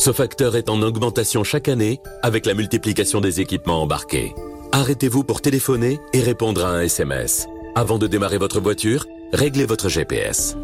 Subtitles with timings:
[0.00, 4.34] Ce facteur est en augmentation chaque année avec la multiplication des équipements embarqués.
[4.72, 7.46] Arrêtez-vous pour téléphoner et répondre à un SMS.
[7.74, 10.56] Avant de démarrer votre voiture, réglez votre GPS.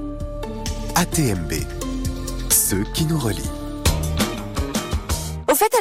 [0.94, 1.52] ATMB.
[2.48, 3.55] Ceux qui nous relient.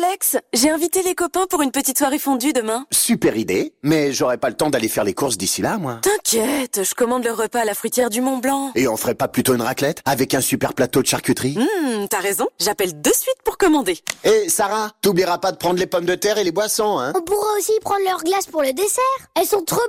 [0.03, 2.85] Alex, j'ai invité les copains pour une petite soirée fondue demain.
[2.91, 5.99] Super idée, mais j'aurai pas le temps d'aller faire les courses d'ici là, moi.
[6.01, 8.71] T'inquiète, je commande le repas à la fruitière du Mont Blanc.
[8.75, 11.57] Et on ferait pas plutôt une raclette avec un super plateau de charcuterie?
[11.57, 13.99] Hum, t'as raison, j'appelle de suite pour commander.
[14.23, 17.21] Et Sarah, t'oublieras pas de prendre les pommes de terre et les boissons, hein On
[17.21, 19.03] pourra aussi prendre leurs glaces pour le dessert.
[19.39, 19.81] Elles sont trop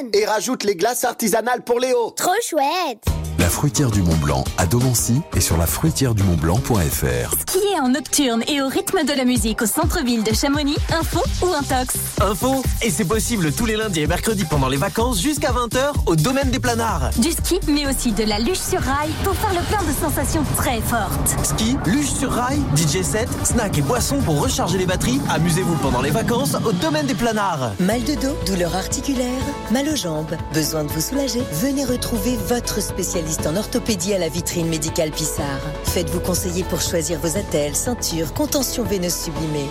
[0.00, 0.10] bonnes.
[0.14, 2.10] Et rajoute les glaces artisanales pour Léo.
[2.16, 3.04] Trop chouette.
[3.38, 7.34] La fruitière du Mont Blanc à Domancy et sur la fruitière du Mont Blanc.fr.
[7.48, 11.52] Skier en nocturne et au rythme de la musique au centre-ville de Chamonix, info ou
[11.52, 15.92] intox Info Et c'est possible tous les lundis et mercredis pendant les vacances jusqu'à 20h
[16.06, 17.10] au domaine des planards.
[17.18, 20.44] Du ski, mais aussi de la luge sur rail pour faire le plein de sensations
[20.56, 21.36] très fortes.
[21.44, 25.20] Ski, luge sur rail, DJ set, snack et boissons pour recharger les batteries.
[25.28, 27.72] Amusez-vous pendant les vacances au domaine des planards.
[27.80, 32.80] Mal de dos, douleur articulaire, mal aux jambes, besoin de vous soulager Venez retrouver votre
[32.80, 35.60] spécialiste en orthopédie à la vitrine médicale Pissard.
[35.84, 39.12] Faites-vous conseiller pour choisir vos attelles, ceintures, contention veineuse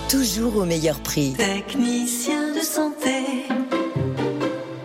[0.09, 1.33] toujours au meilleur prix.
[1.33, 3.80] Technicien de santé.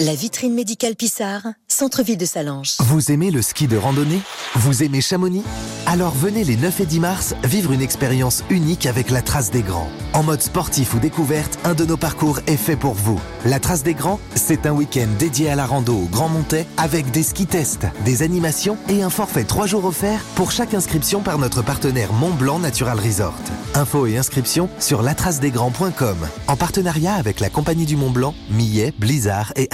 [0.06, 2.74] La vitrine médicale Pissard, centre-ville de Salange.
[2.78, 4.20] Vous aimez le ski de randonnée?
[4.54, 5.42] Vous aimez Chamonix?
[5.84, 9.62] Alors venez les 9 et 10 mars vivre une expérience unique avec la Trace des
[9.62, 9.90] Grands.
[10.12, 13.20] En mode sportif ou découverte, un de nos parcours est fait pour vous.
[13.44, 17.10] La Trace des Grands, c'est un week-end dédié à la rando au Grand Montais avec
[17.10, 21.38] des ski tests, des animations et un forfait 3 jours offert pour chaque inscription par
[21.38, 23.34] notre partenaire Mont Blanc Natural Resort.
[23.74, 29.52] Infos et inscriptions sur latracedesgrands.com en partenariat avec la Compagnie du Mont Blanc, Millet, Blizzard
[29.56, 29.68] et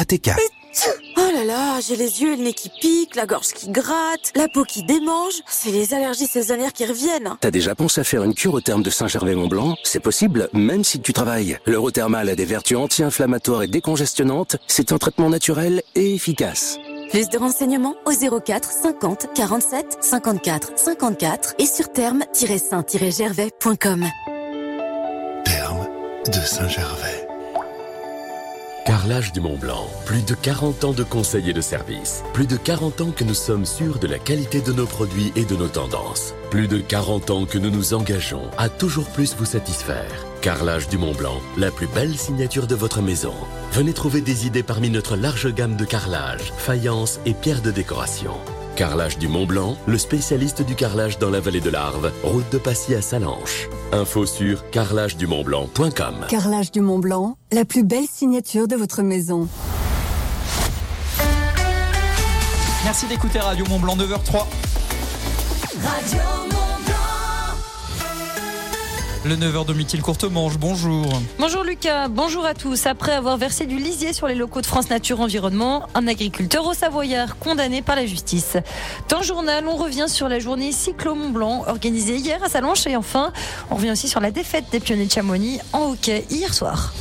[1.16, 4.32] Oh là là, j'ai les yeux et le nez qui piquent, la gorge qui gratte,
[4.34, 5.42] la peau qui démange.
[5.46, 7.36] C'est les allergies saisonnières qui reviennent.
[7.40, 11.00] T'as déjà pensé à faire une cure au terme de Saint-Gervais-Mont-Blanc C'est possible, même si
[11.00, 11.58] tu travailles.
[11.66, 14.56] L'Eurothermal a des vertus anti-inflammatoires et décongestionnantes.
[14.66, 16.78] C'est un traitement naturel et efficace.
[17.10, 24.06] Plus de renseignements au 04 50 47 54 54 et sur terme-saint-gervais.com.
[25.44, 25.88] Terme
[26.26, 27.21] de Saint-Gervais.
[28.84, 29.86] Carrelage du Mont Blanc.
[30.06, 32.24] Plus de 40 ans de conseils et de services.
[32.32, 35.44] Plus de 40 ans que nous sommes sûrs de la qualité de nos produits et
[35.44, 36.34] de nos tendances.
[36.50, 40.10] Plus de 40 ans que nous nous engageons à toujours plus vous satisfaire.
[40.40, 43.34] Carrelage du Mont Blanc, la plus belle signature de votre maison.
[43.70, 48.34] Venez trouver des idées parmi notre large gamme de carrelage, faïence et pierres de décoration.
[48.76, 52.58] Carrelage du Mont Blanc, le spécialiste du carrelage dans la vallée de l'Arve, route de
[52.58, 53.68] Passy à Salanches.
[53.92, 56.26] Info sur carrelagedumontblanc.com.
[56.28, 59.48] Carrelage du Mont Blanc, la plus belle signature de votre maison.
[62.84, 64.46] Merci d'écouter Radio Mont Blanc 9h03.
[65.84, 66.61] Radio
[69.24, 71.06] Le 9h de Mithil Courtemanche, bonjour.
[71.38, 72.86] Bonjour Lucas, bonjour à tous.
[72.86, 76.74] Après avoir versé du lisier sur les locaux de France Nature Environnement, un agriculteur au
[76.74, 78.56] Savoyard condamné par la justice.
[79.08, 82.96] Dans le journal, on revient sur la journée Cyclo Blanc organisée hier à Salanches et
[82.96, 83.32] enfin,
[83.70, 86.92] on revient aussi sur la défaite des pionniers de Chamonix en hockey hier soir.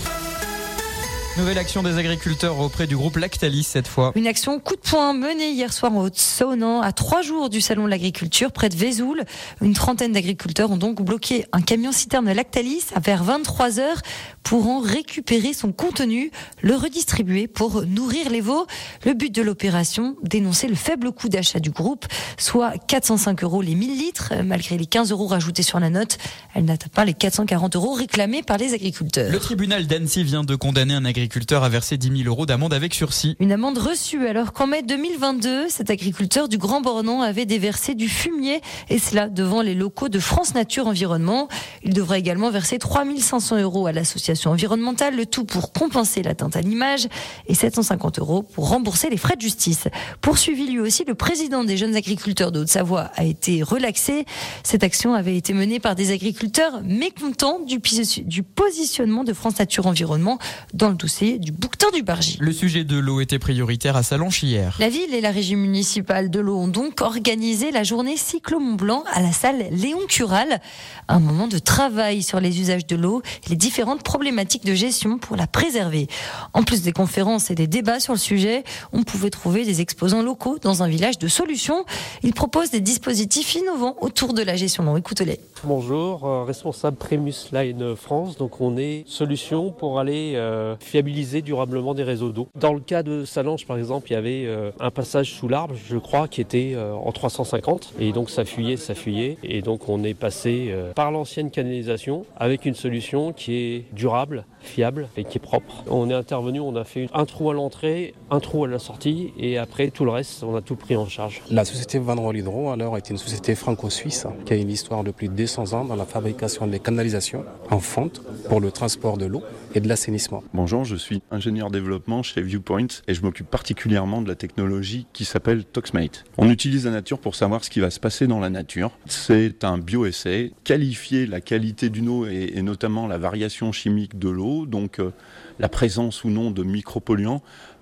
[1.37, 4.11] Nouvelle action des agriculteurs auprès du groupe Lactalis cette fois.
[4.15, 7.85] Une action coup de poing menée hier soir en Haute-Saône, à trois jours du salon
[7.85, 9.23] de l'agriculture près de Vesoul.
[9.61, 14.01] Une trentaine d'agriculteurs ont donc bloqué un camion citerne Lactalis à vers 23 heures
[14.43, 16.31] pour en récupérer son contenu,
[16.61, 18.67] le redistribuer pour nourrir les veaux.
[19.05, 23.75] Le but de l'opération, dénoncer le faible coût d'achat du groupe, soit 405 euros les
[23.75, 26.17] 1000 litres, malgré les 15 euros rajoutés sur la note.
[26.55, 29.31] Elle n'atteint pas les 440 euros réclamés par les agriculteurs.
[29.31, 31.20] Le tribunal d'Annecy vient de condamner un agriculteur
[31.51, 33.35] à verser 10 000 euros d'amende avec sursis.
[33.39, 38.09] Une amende reçue alors qu'en mai 2022, cet agriculteur du Grand Bornand avait déversé du
[38.09, 41.47] fumier et cela devant les locaux de France Nature Environnement.
[41.83, 46.55] Il devra également verser 3 500 euros à l'association environnementale, le tout pour compenser l'atteinte
[46.55, 47.07] à l'image
[47.47, 49.87] et 750 euros pour rembourser les frais de justice.
[50.21, 54.25] Poursuivi lui aussi, le président des jeunes agriculteurs de Haute-Savoie a été relaxé.
[54.63, 60.39] Cette action avait été menée par des agriculteurs mécontents du positionnement de France Nature Environnement
[60.73, 62.37] dans le dossier du bouquetin du Bargy.
[62.39, 64.77] Le sujet de l'eau était prioritaire à Salanches hier.
[64.79, 68.75] La ville et la régie municipale de l'eau ont donc organisé la journée Cyclo Mont
[68.75, 70.61] Blanc à la salle Léon Cural.
[71.09, 75.17] Un moment de travail sur les usages de l'eau et les différentes problématiques de gestion
[75.17, 76.07] pour la préserver.
[76.53, 78.63] En plus des conférences et des débats sur le sujet,
[78.93, 81.85] on pouvait trouver des exposants locaux dans un village de solutions.
[82.23, 84.97] Ils proposent des dispositifs innovants autour de la gestion de l'eau.
[84.97, 85.39] Écoutez-les.
[85.65, 88.37] Bonjour, euh, responsable Prémus Line France.
[88.37, 91.00] Donc on est solution pour aller euh, fiabiliser
[91.41, 92.49] durablement des réseaux d'eau.
[92.59, 95.75] Dans le cas de Salange, par exemple, il y avait euh, un passage sous l'arbre,
[95.75, 97.93] je crois, qui était euh, en 350.
[97.99, 99.37] Et donc ça fuyait, ça fuyait.
[99.43, 104.45] Et donc on est passé euh, par l'ancienne canalisation avec une solution qui est durable,
[104.61, 105.83] fiable et qui est propre.
[105.89, 109.33] On est intervenu, on a fait un trou à l'entrée, un trou à la sortie
[109.37, 111.41] et après tout le reste, on a tout pris en charge.
[111.49, 115.11] La société Van Roll Hydro alors est une société franco-suisse qui a une histoire de
[115.11, 119.25] plus de 200 ans dans la fabrication des canalisations en fonte pour le transport de
[119.25, 119.43] l'eau
[119.73, 120.43] et de l'assainissement.
[120.53, 125.25] Bonjour, je suis ingénieur développement chez Viewpoint et je m'occupe particulièrement de la technologie qui
[125.25, 126.25] s'appelle Toxmate.
[126.37, 128.91] On utilise la nature pour savoir ce qui va se passer dans la nature.
[129.05, 134.29] C'est un bioessai, qualifier la qualité d'une eau et, et, notamment la variation chimique de
[134.29, 135.11] l'eau, donc euh,
[135.59, 137.41] la présence ou non de micropolluants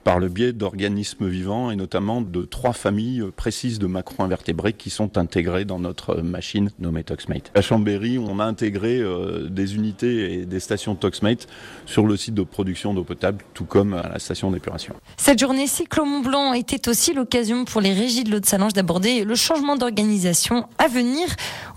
[0.10, 5.20] par le biais d'organismes vivants et notamment de trois familles précises de macro-invertébrés qui sont
[5.20, 7.52] intégrés dans notre machine nommée Toxmate.
[7.54, 11.46] À Chambéry, on a intégré euh, des unités et des stations Toxmate
[11.86, 14.96] sur le site de production d'eau potable, tout comme à la station d'épuration.
[15.18, 18.74] Cette journée cyclo Mont Blanc était aussi l'occasion pour les régies de l'eau de Salange
[18.74, 21.28] d'aborder le changement d'organisation à venir.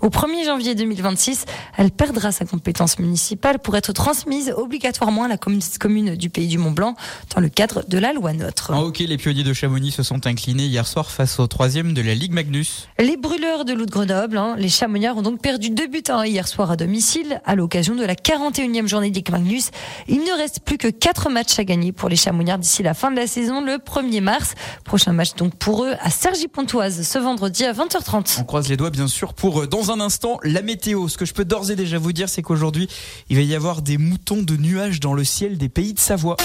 [0.01, 1.45] Au 1er janvier 2026,
[1.77, 6.57] elle perdra sa compétence municipale pour être transmise obligatoirement à la commune du Pays du
[6.57, 6.95] Mont Blanc
[7.35, 8.71] dans le cadre de la loi Notre.
[8.71, 12.01] En hockey, les pionniers de Chamonix se sont inclinés hier soir face au troisième de
[12.01, 12.87] la Ligue Magnus.
[12.99, 16.19] Les brûleurs de loup de Grenoble, hein, les Chamonniards ont donc perdu deux buts à
[16.19, 19.71] 1 hier soir à domicile à l'occasion de la 41e journée de Ligue Magnus.
[20.07, 23.11] Il ne reste plus que quatre matchs à gagner pour les Chamonniards d'ici la fin
[23.11, 24.53] de la saison, le 1er mars.
[24.85, 28.39] Prochain match donc pour eux à Sergi-Pontoise ce vendredi à 20h30.
[28.39, 31.07] On croise les doigts bien sûr pour dans un instant la météo.
[31.07, 32.87] Ce que je peux d'ores et déjà vous dire, c'est qu'aujourd'hui,
[33.29, 36.37] il va y avoir des moutons de nuages dans le ciel des pays de Savoie.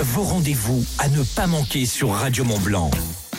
[0.00, 2.90] Vos rendez-vous à ne pas manquer sur Radio Mont Blanc.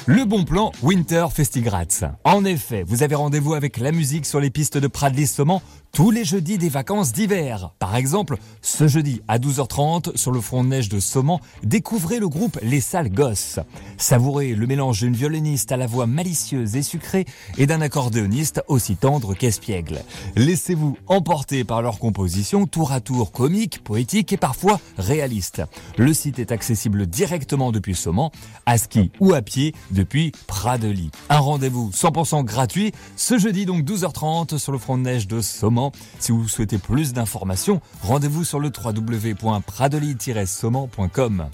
[0.05, 2.11] Le bon plan Winter Festigrats.
[2.25, 5.61] En effet, vous avez rendez-vous avec la musique sur les pistes de Pradlis-Saumon
[5.95, 7.69] tous les jeudis des vacances d'hiver.
[7.78, 12.28] Par exemple, ce jeudi à 12h30 sur le front de neige de Saumon, découvrez le
[12.28, 13.60] groupe Les Sales Gosses.
[13.98, 17.25] Savourez le mélange d'une violoniste à la voix malicieuse et sucrée
[17.60, 20.01] et d'un accordéoniste aussi tendre qu'espiègle.
[20.36, 25.62] Laissez-vous emporter par leur composition tour à tour comique, poétique et parfois réaliste.
[26.00, 28.31] Le site est accessible directement depuis Saumon,
[28.66, 31.12] à ski ou à pied depuis Pradely.
[31.30, 35.82] Un rendez-vous 100% gratuit ce jeudi donc 12h30 sur le front de neige de Saumon.
[36.19, 41.47] Si vous souhaitez plus d'informations, rendez-vous sur le www.pradely-saumon.com.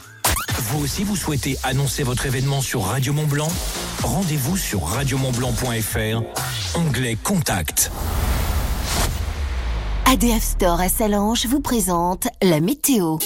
[0.61, 3.47] Vous aussi, vous souhaitez annoncer votre événement sur Radio Mont Blanc?
[4.03, 7.91] Rendez-vous sur radiomontblanc.fr, onglet Contact.
[10.05, 13.17] ADF Store à Salange vous présente la météo.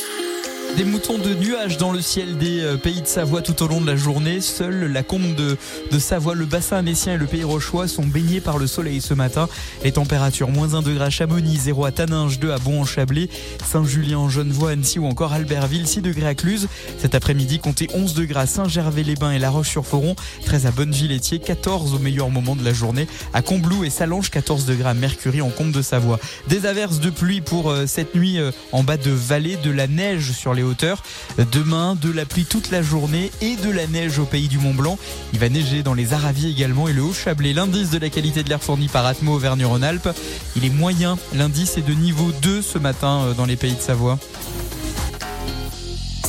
[0.77, 3.79] Des moutons de nuages dans le ciel des euh, pays de Savoie tout au long
[3.79, 4.41] de la journée.
[4.41, 5.55] Seule la combe de,
[5.99, 9.47] Savoie, le bassin annécien et le pays rochois sont baignés par le soleil ce matin.
[9.83, 13.29] Les températures moins 1 degré à Chamonix, 0 à Taninges, 2 à Bon-en-Chablais,
[13.63, 16.67] Saint-Julien, Genevois, Annecy ou encore Albertville, 6 degrés à Cluse.
[16.97, 20.15] Cet après-midi, comptez 11 degrés à Saint-Gervais-les-Bains et La Roche-sur-Foron,
[20.45, 24.65] 13 à Bonneville-Étier, 14 au meilleur moment de la journée à Combloux et Salange, 14
[24.65, 26.19] degrés à Mercury en combe de Savoie.
[26.47, 29.85] Des averses de pluie pour euh, cette nuit euh, en bas de vallée, de la
[29.85, 31.03] neige sur les hauteurs.
[31.51, 34.73] Demain, de la pluie toute la journée et de la neige au pays du Mont
[34.73, 34.97] Blanc.
[35.33, 37.53] Il va neiger dans les Aravis également et le Haut-Chablais.
[37.53, 40.09] L'indice de la qualité de l'air fourni par Atmo Auvergne-Rhône-Alpes,
[40.55, 41.17] il est moyen.
[41.33, 44.19] L'indice est de niveau 2 ce matin euh, dans les pays de Savoie.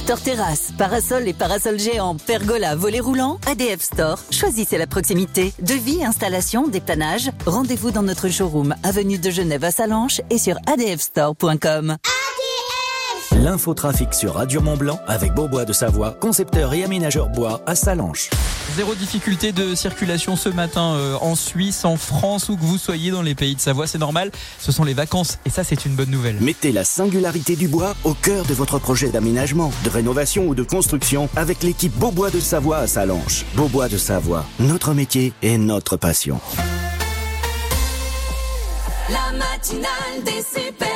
[0.05, 4.19] Store terrasse, parasol et parasol géant, pergola, volet roulant, ADF Store.
[4.31, 5.55] Choisissez la proximité.
[5.61, 7.31] Devis, installation, dépannage.
[7.47, 11.97] Rendez-vous dans notre showroom, avenue de Genève à Salanches et sur adfstore.com.
[13.33, 18.31] L'infotrafic sur Radio Mont Blanc avec Beaubois de Savoie, concepteur et aménageur bois à Salanches.
[18.77, 23.11] Zéro difficulté de circulation ce matin euh, en Suisse, en France, où que vous soyez
[23.11, 24.31] dans les pays de Savoie, c'est normal.
[24.59, 26.37] Ce sont les vacances et ça, c'est une bonne nouvelle.
[26.41, 30.63] Mettez la singularité du bois au cœur de votre projet d'aménagement, de rénovation ou de
[30.63, 33.45] construction avec l'équipe Beaubois de Savoie à Salanches.
[33.55, 36.41] Beaubois de Savoie, notre métier et notre passion.
[39.11, 40.95] La matinale des super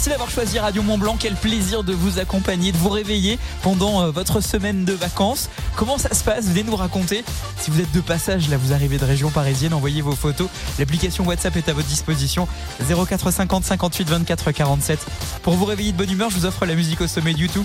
[0.00, 1.18] Merci d'avoir choisi Radio Mont Blanc.
[1.20, 5.50] Quel plaisir de vous accompagner, de vous réveiller pendant euh, votre semaine de vacances.
[5.76, 6.46] Comment ça se passe?
[6.46, 7.22] Venez nous raconter.
[7.58, 10.48] Si vous êtes de passage, là vous arrivez de région parisienne, envoyez vos photos.
[10.78, 12.48] L'application WhatsApp est à votre disposition.
[12.80, 15.00] 0450 58 24 47.
[15.42, 17.64] Pour vous réveiller de bonne humeur, je vous offre la musique au sommet de YouTube.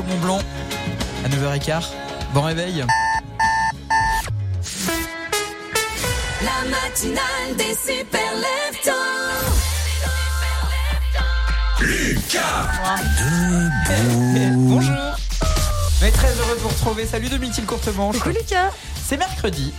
[0.00, 0.38] Radio Mont Blanc
[1.24, 1.88] à 9h15.
[2.32, 2.84] Bon réveil.
[6.42, 8.90] La matinale des super leftos.
[14.68, 14.94] Bonjour.
[16.00, 17.06] On est très heureux de vous retrouver.
[17.06, 18.16] Salut Domitil Courtemanche.
[18.18, 18.70] Coucou Lucas.
[19.06, 19.72] C'est mercredi.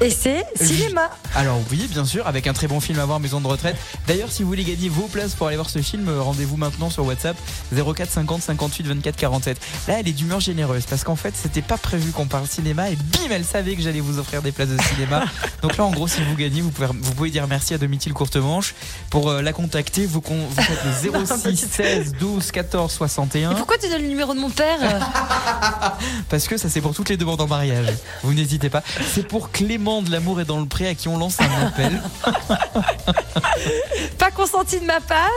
[0.00, 1.10] Et c'est cinéma.
[1.34, 3.76] Alors oui, bien sûr, avec un très bon film à voir, Maison de retraite.
[4.06, 6.90] D'ailleurs, si vous voulez gagner vos places pour aller voir ce film, euh, rendez-vous maintenant
[6.90, 7.36] sur WhatsApp
[7.74, 9.58] 04 50 58 24 47.
[9.88, 12.96] Là, elle est d'humeur généreuse parce qu'en fait, c'était pas prévu qu'on parle cinéma et
[12.96, 15.24] bim, elle savait que j'allais vous offrir des places de cinéma.
[15.62, 18.12] Donc là, en gros, si vous gagnez, vous pouvez, vous pouvez dire merci à Domitil
[18.12, 18.74] Courtemanche.
[19.10, 23.52] Pour euh, la contacter, vous, con- vous faites le 06 16 12 14 61.
[23.52, 24.78] Et pourquoi tu donnes le numéro de mon père
[26.28, 27.86] Parce que ça c'est pour toutes les demandes en mariage.
[28.22, 28.82] Vous n'hésitez pas.
[29.14, 32.02] C'est pour Clément de l'amour est dans le pré à qui on lance un appel.
[34.18, 35.28] Pas consenti de ma part.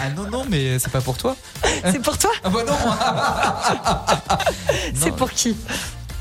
[0.00, 1.36] Ah non non mais c'est pas pour toi.
[1.90, 2.76] C'est pour toi Ah bah non.
[4.94, 5.56] C'est pour qui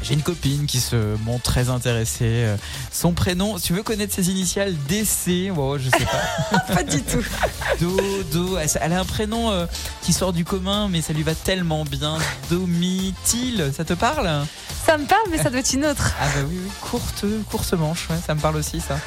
[0.02, 2.44] J'ai une copine qui se montre très intéressée.
[2.46, 2.58] Euh,
[2.92, 6.60] Son prénom, tu veux connaître ses initiales DC Wow, je sais pas.
[6.76, 7.24] Pas du tout.
[7.80, 7.96] Do,
[8.32, 8.58] Do.
[8.82, 9.66] Elle a un prénom euh,
[10.04, 12.18] qui sort du commun, mais ça lui va tellement bien.
[12.50, 14.30] Domitil, ça te parle?
[14.86, 16.14] Ça me parle, mais ça doit être une autre.
[16.22, 18.98] Ah bah oui, oui, courte, courte manche, ouais, ça me parle aussi ça.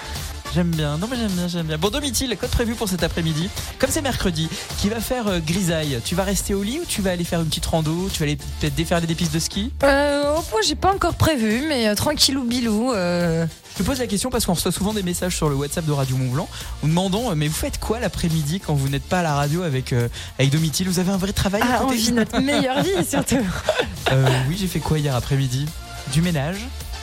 [0.53, 1.79] J'aime bien, non mais j'aime bien, j'aime bien.
[1.79, 3.49] Bon Domitil, code prévu pour cet après-midi.
[3.79, 6.01] Comme c'est mercredi, qui va faire euh, grisaille?
[6.05, 8.09] Tu vas rester au lit ou tu vas aller faire une petite rando?
[8.13, 9.73] Tu vas aller peut-être défaire des pistes de ski?
[9.85, 12.93] Euh, oh, moi, j'ai pas encore prévu, mais euh, tranquillou bilou.
[12.93, 15.87] euh, Je te pose la question parce qu'on reçoit souvent des messages sur le WhatsApp
[15.87, 16.49] de Radio Mont Blanc.
[16.83, 19.63] Nous demandons, euh, mais vous faites quoi l'après-midi quand vous n'êtes pas à la radio
[19.63, 20.09] avec, euh,
[20.41, 20.89] avec Domitil?
[20.89, 23.37] Vous avez un vrai travail à Ah, on côté vit notre meilleure vie, surtout.
[24.13, 25.67] Euh, oui, j'ai fait quoi hier après-midi?
[26.13, 26.57] Du ménage.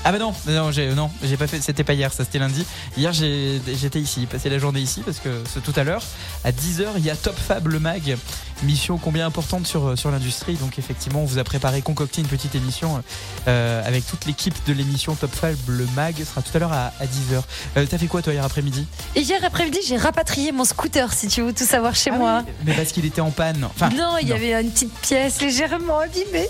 [0.05, 1.59] Ah bah non, non, j'ai non, j'ai pas fait.
[1.61, 2.65] C'était pas hier, ça c'était lundi.
[2.95, 6.01] Hier j'ai- j'étais ici, passé la journée ici parce que c'est tout à l'heure
[6.45, 8.17] à 10h il y a Top Fab le mag,
[8.63, 10.53] mission combien importante sur sur l'industrie.
[10.55, 13.03] Donc effectivement on vous a préparé concocté une petite émission
[13.49, 16.15] euh, avec toute l'équipe de l'émission Top Fab le mag.
[16.17, 17.41] Ce sera tout à l'heure à, 10h.
[17.75, 18.85] Euh, T'as fait quoi toi hier après-midi?
[19.15, 22.43] Hier après-midi, j'ai rapatrié mon scooter, si tu veux tout savoir chez Ah moi.
[22.65, 23.65] Mais parce qu'il était en panne.
[23.65, 26.47] Enfin, non, il y avait une petite pièce légèrement abîmée.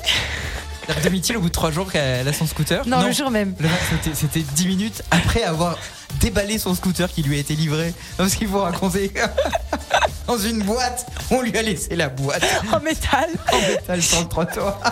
[1.04, 2.88] Domitil au bout de 3 jours qu'elle a son scooter.
[2.88, 3.56] Non, le jour même.
[3.60, 5.78] Le- C'était, c'était 10 minutes après avoir
[6.20, 7.94] déballé son scooter qui lui a été livré.
[8.18, 9.12] Parce qu'il faut raconter.
[10.28, 12.44] Dans une boîte, on lui a laissé la boîte.
[12.74, 13.30] En métal.
[13.54, 14.80] En métal sur le trottoir.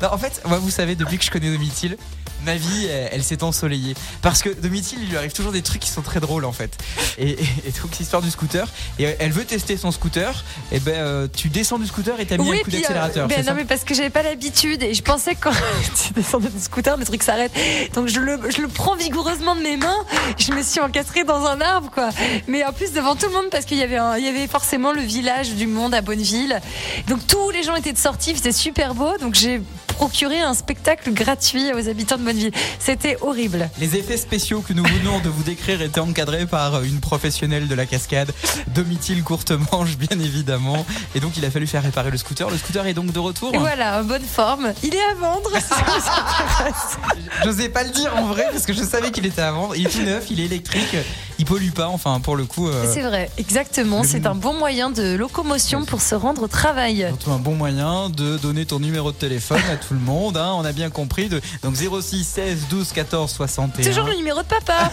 [0.00, 1.96] Non, en fait, moi, vous savez, depuis que je connais Domitil,
[2.44, 3.94] ma vie, elle, elle s'est ensoleillée.
[4.22, 6.70] Parce que Domitil, il lui arrive toujours des trucs qui sont très drôles, en fait.
[7.18, 8.68] Et, et- et donc, l'histoire du scooter,
[8.98, 12.36] et elle veut tester son scooter, et ben, euh, tu descends du scooter et t'as
[12.36, 13.28] mis oui, un coup euh, d'accélérateur.
[13.28, 15.52] ben c'est non, ça mais parce que j'avais pas l'habitude et je pensais que quand
[16.06, 17.52] tu descendais du scooter, le truc s'arrête.
[17.94, 20.04] Donc je le, je le prends vigoureusement de mes mains.
[20.38, 22.10] Je me suis encastrée dans un arbre, quoi.
[22.48, 24.46] Mais en plus devant tout le monde parce qu'il y avait, un- il y avait
[24.46, 26.60] forcément le village du monde à Bonneville.
[27.08, 29.16] Donc tous les gens étaient de sortie, c'était super beau.
[29.18, 32.31] Donc j'ai procuré un spectacle gratuit aux habitants de Bonneville.
[32.78, 33.68] C'était horrible.
[33.78, 37.74] Les effets spéciaux que nous venons de vous décrire étaient encadrés par une professionnelle de
[37.74, 38.32] la cascade,
[38.74, 40.84] Domitil Courtemanche, bien évidemment.
[41.14, 42.50] Et donc, il a fallu faire réparer le scooter.
[42.50, 43.54] Le scooter est donc de retour.
[43.54, 44.72] Et voilà, en bonne forme.
[44.82, 45.50] Il est à vendre.
[45.54, 46.98] intéresse.
[47.44, 49.74] J'osais pas le dire en vrai parce que je savais qu'il était à vendre.
[49.76, 50.96] Il est tout neuf, il est électrique,
[51.38, 51.88] il pollue pas.
[51.88, 54.02] Enfin, pour le coup, euh, C'est vrai, exactement.
[54.02, 57.04] le- C'est un bon moyen de locomotion pour se rendre au travail.
[57.08, 60.36] surtout un bon moyen de donner ton numéro de téléphone à tout le monde.
[60.36, 61.28] hein, on a bien compris.
[61.28, 63.84] De, donc 06 16 12 14 61.
[63.84, 64.90] Toujours le numéro de papa.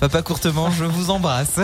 [0.00, 1.58] Papa Courtement, je vous embrasse.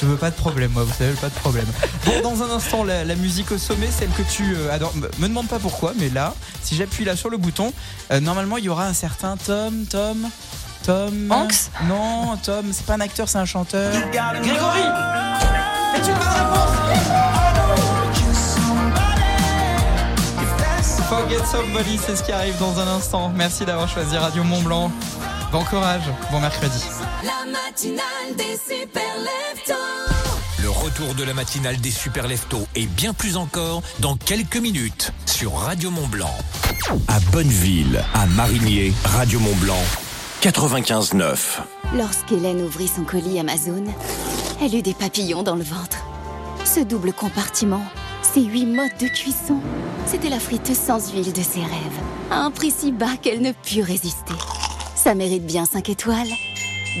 [0.00, 1.66] je veux pas de problème, moi, vous savez, pas de problème.
[2.04, 4.94] Bon, dans un instant, la, musique au sommet, celle que tu euh, adores.
[5.18, 7.72] Me demande pas pourquoi, mais là, si j'appuie là sur le bouton,
[8.10, 10.28] euh, normalement, il y aura un certain Tom, Tom,
[10.84, 11.30] Tom.
[11.30, 13.92] Hanks Non, Tom, c'est pas un acteur, c'est un chanteur.
[14.12, 14.82] Grégory
[15.94, 17.31] C'est une bonne réponse
[21.12, 23.30] Forget Somebody, c'est ce qui arrive dans un instant.
[23.36, 24.90] Merci d'avoir choisi Radio Mont Blanc.
[25.52, 26.82] Bon courage, bon mercredi.
[27.22, 29.74] La matinale des super leftos.
[30.62, 35.12] Le retour de la matinale des super leftos et bien plus encore dans quelques minutes
[35.26, 36.34] sur Radio Mont Blanc.
[37.08, 39.84] À Bonneville, à Marigné, Radio Mont Blanc,
[40.40, 41.58] 95.9.
[41.94, 43.84] Lorsqu'Hélène ouvrit son colis Amazon,
[44.62, 46.06] elle eut des papillons dans le ventre.
[46.64, 47.84] Ce double compartiment,
[48.22, 49.58] ces huit modes de cuisson,
[50.06, 53.52] c'était la friteuse sans huile de ses rêves, à un prix si bas qu'elle ne
[53.52, 54.34] put résister.
[54.94, 56.28] Ça mérite bien 5 étoiles.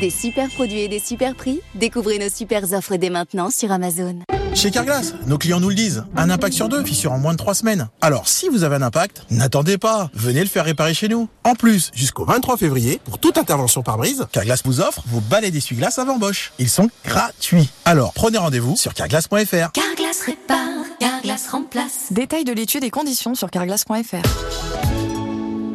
[0.00, 4.18] Des super produits et des super prix, découvrez nos super offres dès maintenant sur Amazon.
[4.54, 6.04] Chez Carglass, nos clients nous le disent.
[6.14, 7.88] Un impact sur deux, fissure en moins de trois semaines.
[8.02, 10.10] Alors, si vous avez un impact, n'attendez pas.
[10.14, 11.28] Venez le faire réparer chez nous.
[11.44, 15.50] En plus, jusqu'au 23 février, pour toute intervention par brise, Carglass vous offre vos balais
[15.50, 16.52] d'essuie-glace avant Bosch.
[16.58, 17.70] Ils sont gratuits.
[17.86, 19.72] Alors, prenez rendez-vous sur carglass.fr.
[19.72, 20.81] Carglass répare,
[21.22, 22.08] Carglass remplace.
[22.10, 24.26] Détail de l'étude et conditions sur carglass.fr.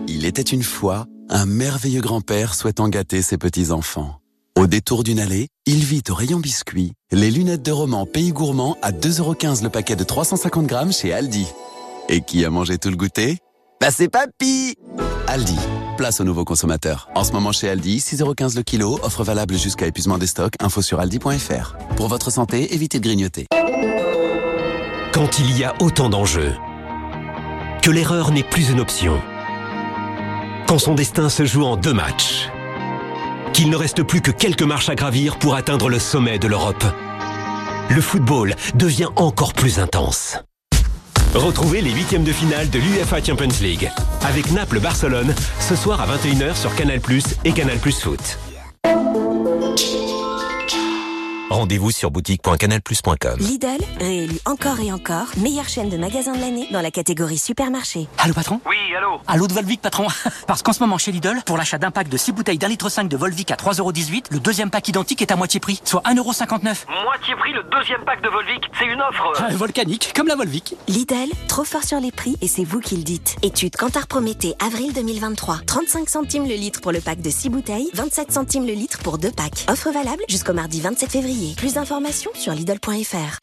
[0.10, 4.20] Il était une fois un merveilleux grand-père souhaitant gâter ses petits-enfants.
[4.60, 8.76] Au détour d'une allée, il vit au rayon biscuits les lunettes de roman Pays Gourmand
[8.82, 11.48] à 2,15€ le paquet de 350 grammes chez Aldi.
[12.10, 13.38] Et qui a mangé tout le goûter?
[13.80, 14.76] Bah c'est papy
[15.28, 15.56] Aldi,
[15.96, 17.10] place aux nouveaux consommateurs.
[17.16, 20.82] En ce moment chez Aldi, 6,15€ le kilo, offre valable jusqu'à épuisement des stocks, info
[20.82, 21.78] sur aldi.fr.
[21.96, 23.48] Pour votre santé, évitez de grignoter.
[25.12, 26.54] Quand il y a autant d'enjeux,
[27.82, 29.20] que l'erreur n'est plus une option,
[30.68, 32.50] quand son destin se joue en deux matchs,
[33.54, 36.84] qu'il ne reste plus que quelques marches à gravir pour atteindre le sommet de l'Europe.
[37.90, 40.38] Le football devient encore plus intense.
[41.34, 43.90] Retrouvez les huitièmes de finale de l'UEFA Champions League
[44.28, 47.00] avec Naples-Barcelone ce soir à 21h sur Canal+
[47.46, 48.38] et Canal+ Foot.
[51.50, 53.40] Rendez-vous sur boutique.canalplus.com.
[53.40, 58.08] Lidl, réélu encore et encore, meilleure chaîne de magasins de l'année dans la catégorie supermarché.
[58.18, 58.60] Allô patron?
[58.66, 59.22] Oui, allô?
[59.28, 60.08] Allô de Volvic patron?
[60.48, 62.90] Parce qu'en ce moment chez Lidl, pour l'achat d'un pack de 6 bouteilles d'un litre
[62.90, 66.86] 5 de Volvic à 3,18€, le deuxième pack identique est à moitié prix, soit 1,59€.
[67.04, 70.76] Moitié prix le deuxième pack de Volvic, c'est une offre Ah, volcanique, comme la Volvic.
[70.90, 73.38] Lidl, trop fort sur les prix et c'est vous qui le dites.
[73.42, 75.60] Étude Kantar Prométhée, avril 2023.
[75.66, 79.18] 35 centimes le litre pour le pack de 6 bouteilles, 27 centimes le litre pour
[79.18, 79.66] 2 packs.
[79.70, 81.37] Offre valable jusqu'au mardi 27 février.
[81.56, 83.38] Plus d'informations sur Lidl.fr.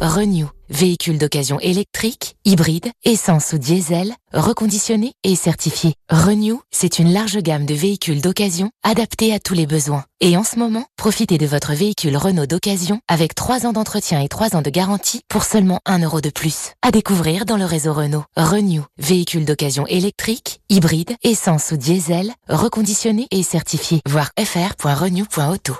[0.00, 5.94] Renew, véhicule d'occasion électrique, hybride, essence ou diesel, reconditionné et certifié.
[6.08, 10.04] Renew, c'est une large gamme de véhicules d'occasion adaptés à tous les besoins.
[10.20, 14.28] Et en ce moment, profitez de votre véhicule Renault d'occasion avec 3 ans d'entretien et
[14.28, 16.74] 3 ans de garantie pour seulement 1 euro de plus.
[16.80, 18.24] À découvrir dans le réseau Renault.
[18.36, 24.00] Renew, véhicule d'occasion électrique, hybride, essence ou diesel, reconditionné et certifié.
[24.06, 25.74] Voir fr.renew.auto.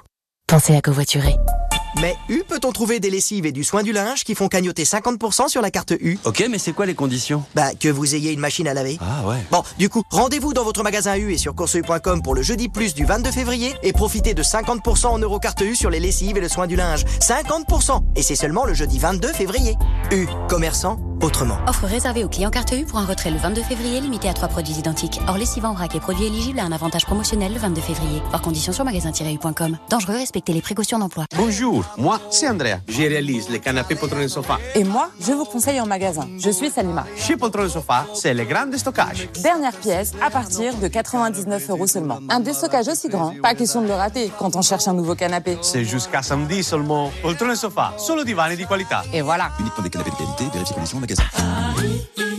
[0.48, 1.36] Pensez à covoiturer.
[1.96, 5.48] Mais U peut-on trouver des lessives et du soin du linge qui font cagnoter 50%
[5.48, 7.42] sur la carte U Ok, mais c'est quoi les conditions?
[7.54, 8.98] Bah, que vous ayez une machine à laver.
[9.00, 9.36] Ah ouais.
[9.50, 12.94] Bon, du coup, rendez-vous dans votre magasin U et sur courseu.com pour le jeudi plus
[12.94, 16.40] du 22 février et profitez de 50% en euros carte U sur les lessives et
[16.40, 17.04] le soin du linge.
[17.20, 19.76] 50% Et c'est seulement le jeudi 22 février.
[20.12, 21.58] U, commerçant, autrement.
[21.66, 24.48] Offre réservée aux clients carte U pour un retrait le 22 février limité à trois
[24.48, 25.20] produits identiques.
[25.26, 28.22] Or, lessive en vrac et produits éligibles à un avantage promotionnel le 22 février.
[28.30, 29.78] Par condition sur magasin-u.com.
[29.90, 31.24] Dangereux, respectez les précautions d'emploi.
[31.36, 32.80] Bonjour, moi c'est Andrea.
[32.88, 34.58] Je réalise les canapés Poltron et Sofa.
[34.74, 36.28] Et moi, je vous conseille en magasin.
[36.38, 37.04] Je suis Salima.
[37.16, 39.28] Chez Poltron et Sofa, c'est le grand déstockage.
[39.42, 42.18] Dernière pièce à partir de 99 euros seulement.
[42.28, 45.58] Un déstockage aussi grand, pas question de le rater quand on cherche un nouveau canapé.
[45.62, 47.10] C'est jusqu'à samedi seulement.
[47.22, 49.02] Poltron et Sofa, solo divani di qualità.
[49.12, 49.50] Et voilà.
[49.60, 51.24] Uniquement des canapés de qualité, vérifiez conditions en magasin.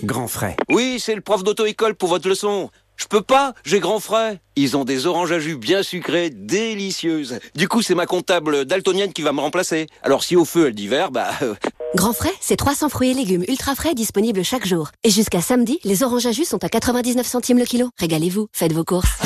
[0.03, 0.55] Grand frais.
[0.69, 2.69] Oui, c'est le prof d'auto-école pour votre leçon.
[2.99, 4.41] Je peux pas, j'ai grand frais.
[4.57, 7.39] Ils ont des oranges à jus bien sucrées, délicieuses.
[7.55, 9.87] Du coup, c'est ma comptable daltonienne qui va me remplacer.
[10.03, 11.29] Alors si au feu elle dit vert, bah...
[11.41, 11.55] euh,
[11.95, 14.89] Grand frais, c'est 300 fruits et légumes ultra frais disponibles chaque jour.
[15.05, 17.89] Et jusqu'à samedi, les oranges à jus sont à 99 centimes le kilo.
[17.97, 19.17] Régalez-vous, faites vos courses.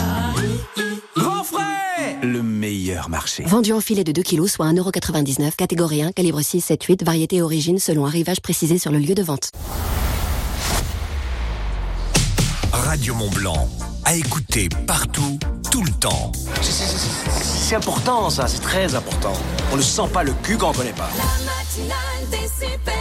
[1.18, 3.44] Grand frais Le meilleur marché.
[3.48, 7.38] Vendu en filet de 2 kilos, soit 1,99€, catégorie 1, calibre 6, 7, 8, variété
[7.38, 9.50] et origine selon arrivage précisé sur le lieu de vente.
[12.94, 13.68] Radio Mont Blanc.
[14.06, 15.40] À écouter partout,
[15.72, 16.32] tout le temps.
[16.62, 19.34] C'est important ça, c'est très important.
[19.72, 21.10] On ne sent pas le cul quand on connaît pas.
[21.44, 22.94] matinale des super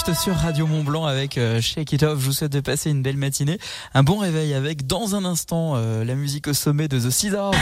[0.00, 2.18] Sur Radio Mont Blanc avec euh, Shake It Off.
[2.18, 3.58] Je vous souhaite de passer une belle matinée,
[3.94, 7.52] un bon réveil avec dans un instant euh, la musique au sommet de The Scissors.
[7.52, 7.58] Ah,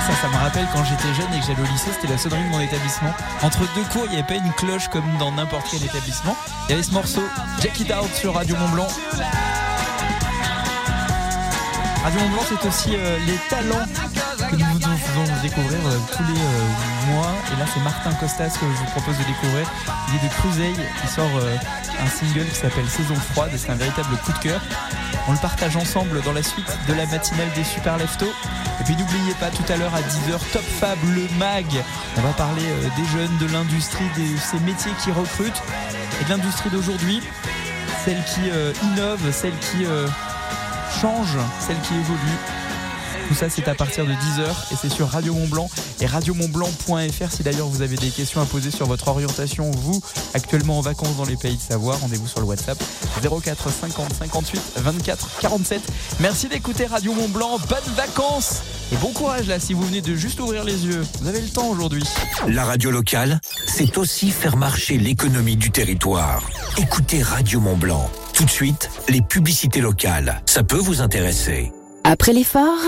[0.00, 2.42] ça, ça me rappelle quand j'étais jeune et que j'allais au lycée, c'était la sonnerie
[2.44, 3.12] de mon établissement.
[3.42, 6.34] Entre deux cours, il n'y avait pas une cloche comme dans n'importe quel établissement.
[6.68, 7.22] Il y avait ce morceau,
[7.62, 8.88] Jack It Out sur Radio Mont Blanc.
[12.02, 13.84] Radio Mont Blanc, c'est aussi euh, les talents
[14.50, 14.78] que nous
[15.44, 17.34] découvrir euh, tous les euh, mois.
[17.52, 19.70] Et là, c'est Martin Costas que je vous propose de découvrir.
[20.08, 20.74] Il est de Cruzeil.
[21.02, 21.56] Il sort euh,
[22.02, 24.60] un single qui s'appelle Saison froide et c'est un véritable coup de cœur.
[25.28, 28.32] On le partage ensemble dans la suite de la matinale des Super Leftos.
[28.80, 31.66] Et puis n'oubliez pas tout à l'heure à 10h Top Fab le mag.
[32.16, 32.64] On va parler
[32.96, 35.62] des jeunes, de l'industrie, de ces métiers qui recrutent
[36.20, 37.20] et de l'industrie d'aujourd'hui,
[38.04, 38.50] celle qui
[38.82, 39.86] innove, celle qui
[41.00, 42.63] change, celle qui évolue.
[43.28, 47.30] Tout ça, c'est à partir de 10h et c'est sur Radio Mont Blanc et radiomontblanc.fr.
[47.30, 50.00] Si d'ailleurs vous avez des questions à poser sur votre orientation, vous,
[50.34, 52.82] actuellement en vacances dans les pays de Savoie, rendez-vous sur le WhatsApp
[53.22, 55.82] 04 50 58 24 47.
[56.20, 57.58] Merci d'écouter Radio Mont Blanc.
[57.68, 61.04] Bonnes vacances et bon courage là si vous venez de juste ouvrir les yeux.
[61.20, 62.04] Vous avez le temps aujourd'hui.
[62.46, 66.42] La radio locale, c'est aussi faire marcher l'économie du territoire.
[66.76, 68.10] Écoutez Radio Mont Blanc.
[68.34, 70.42] Tout de suite, les publicités locales.
[70.46, 71.72] Ça peut vous intéresser.
[72.06, 72.78] Après l'effort,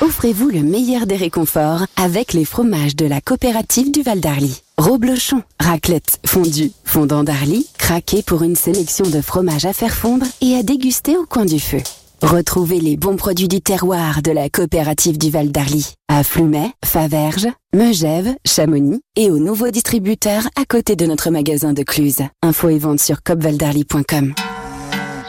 [0.00, 4.62] offrez-vous le meilleur des réconforts avec les fromages de la coopérative du Val d'Arly.
[4.78, 10.56] Roblochon, raclette, fondue, fondant d'Arly, craqué pour une sélection de fromages à faire fondre et
[10.56, 11.82] à déguster au coin du feu.
[12.22, 17.48] Retrouvez les bons produits du terroir de la coopérative du Val d'Arly à Flumet, Faverges,
[17.74, 22.22] Megève, Chamonix et aux nouveaux distributeurs à côté de notre magasin de Cluse.
[22.42, 24.34] Info et vente sur copvaldarly.com.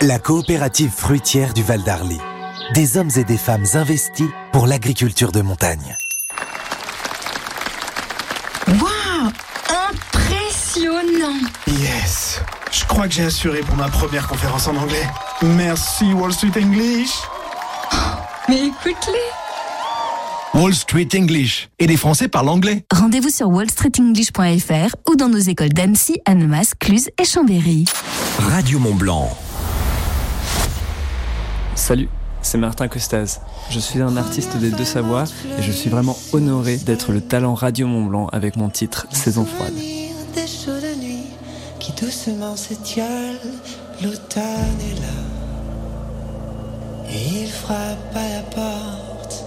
[0.02, 2.18] La coopérative fruitière du Val d'Arly.
[2.74, 5.98] Des hommes et des femmes investis pour l'agriculture de montagne.
[8.68, 9.32] Waouh
[9.90, 15.06] Impressionnant Yes Je crois que j'ai assuré pour ma première conférence en anglais.
[15.42, 17.12] Merci Wall Street English
[18.48, 21.70] Mais écoute-les Wall Street English.
[21.80, 22.86] Et les Français parlent anglais.
[22.94, 27.86] Rendez-vous sur wallstreetenglish.fr ou dans nos écoles d'Annecy, Annemasse, Cluse et Chambéry.
[28.38, 29.30] Radio Mont Blanc.
[31.76, 32.10] Salut,
[32.42, 33.40] c'est Martin Costaz.
[33.70, 35.26] Je suis un artiste des Deux-Savoies
[35.58, 39.46] et je suis vraiment honoré d'être le talent Radio Mont Blanc avec mon titre Saison
[39.46, 39.74] froide.
[39.74, 41.28] des chaudes nuits
[41.80, 43.40] qui doucement s'étiolent.
[44.02, 45.22] L'automne est là
[47.12, 49.46] et il frappe à la porte.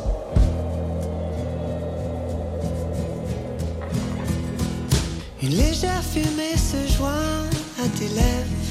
[5.42, 7.10] Une légère fumée se joint
[7.82, 8.64] à tes lèvres.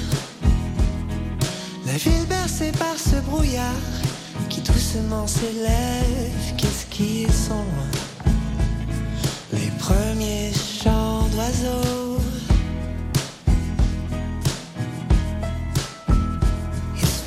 [1.86, 3.64] La ville bercée par ce brouillard
[4.50, 6.56] qui doucement s'élève.
[6.58, 7.54] Qu'est-ce qu'ils sont?
[7.54, 7.90] Loin
[9.54, 12.20] Les premiers chants d'oiseaux.
[16.96, 17.24] Ils se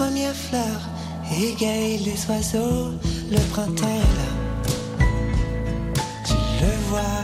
[0.00, 0.88] premières fleurs,
[1.30, 2.92] égaye les oiseaux.
[3.30, 4.30] Le printemps est là,
[6.26, 6.32] tu
[6.62, 7.22] le vois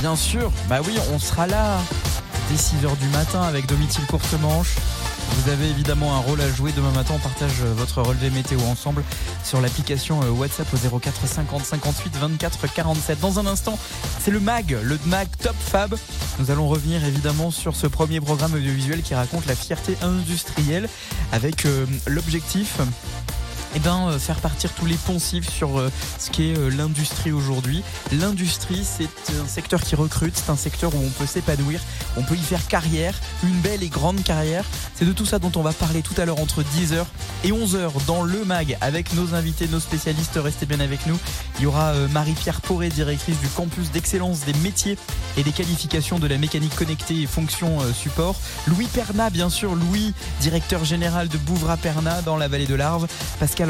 [0.00, 1.78] Bien sûr, bah oui, on sera là
[2.48, 4.76] dès 6h du matin avec Domitil Courtemanche.
[5.32, 7.14] Vous avez évidemment un rôle à jouer demain matin.
[7.16, 9.02] On partage euh, votre relevé météo ensemble
[9.44, 13.20] sur l'application euh, WhatsApp au 04 50 58 24 47.
[13.20, 13.78] Dans un instant,
[14.18, 15.94] c'est le MAG, le MAG Top Fab.
[16.38, 20.88] Nous allons revenir évidemment sur ce premier programme audiovisuel qui raconte la fierté industrielle
[21.32, 22.78] avec euh, l'objectif
[23.76, 27.82] eh ben, euh, faire partir tous les poncifs sur euh, ce qu'est euh, l'industrie aujourd'hui.
[28.10, 29.04] L'industrie, c'est
[29.38, 31.80] un secteur qui recrute, c'est un secteur où on peut s'épanouir,
[32.16, 34.64] on peut y faire carrière, une belle et grande carrière.
[34.94, 37.04] C'est de tout ça dont on va parler tout à l'heure entre 10h
[37.44, 40.38] et 11h dans le MAG avec nos invités, nos spécialistes.
[40.42, 41.18] Restez bien avec nous.
[41.58, 44.96] Il y aura Marie-Pierre Poré, directrice du campus d'excellence des métiers
[45.36, 48.36] et des qualifications de la mécanique connectée et fonction support.
[48.68, 53.06] Louis Perna, bien sûr, Louis, directeur général de Bouvra Perna dans la vallée de l'Arve.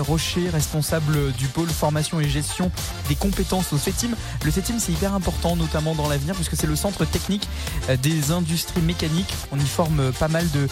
[0.01, 2.71] Rocher, responsable du pôle formation et gestion
[3.09, 4.11] des compétences au CETIM.
[4.45, 7.49] Le CETIM, c'est hyper important, notamment dans l'avenir, puisque c'est le centre technique
[7.89, 9.33] euh, des industries mécaniques.
[9.53, 10.69] On y forme euh, pas mal de,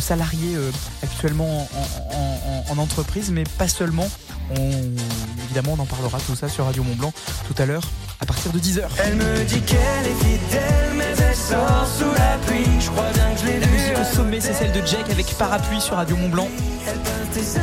[0.00, 0.70] salariés euh,
[1.02, 4.08] actuellement en, en- en- en entreprise, mais pas seulement.
[4.58, 4.70] On,
[5.44, 7.12] évidemment, on en parlera tout ça sur Radio Mont Blanc
[7.46, 7.82] tout à l'heure
[8.22, 8.82] à partir de 10h.
[9.04, 12.64] Elle me dit qu'elle est fidèle, mais elle sort sous la pluie.
[12.80, 15.26] Je crois bien que je l'ai La musique au sommet, c'est celle de Jack avec
[15.34, 16.48] Parapluie sur Radio Mont Blanc.
[17.32, 17.58] C'est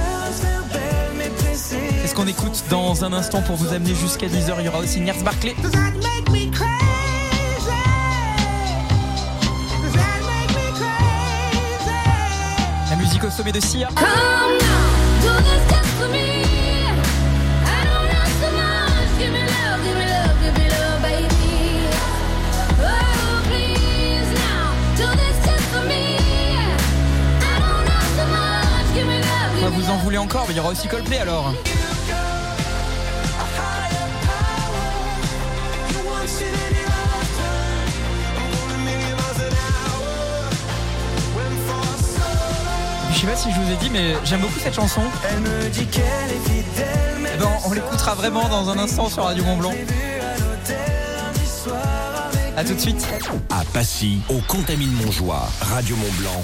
[2.07, 4.55] ce qu'on écoute dans un instant pour vous amener jusqu'à 10h.
[4.59, 5.55] Il y aura aussi Ners Barclay.
[12.89, 13.87] La musique au sommet de Sia.
[30.09, 31.53] Voulez encore Mais il y aura aussi Coldplay alors.
[43.11, 45.01] Je sais pas si je vous ai dit, mais j'aime beaucoup cette chanson.
[45.29, 49.09] Elle me dit qu'elle est fidèle, mais Eh ben, on l'écoutera vraiment dans un instant
[49.09, 49.73] sur Radio Mont Blanc.
[52.57, 53.07] A tout de suite.
[53.49, 56.43] À Passy, au Contamine Montjoie, Radio Mont Blanc,